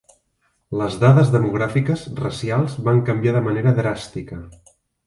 [0.81, 4.43] Les dades demogràfiques racials van canviar de manera dràstica.